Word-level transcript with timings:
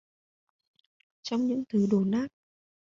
Trong 1.23 1.45
những 1.47 1.63
thứ 1.69 1.87
đổ 1.91 2.03
nát 2.05 2.27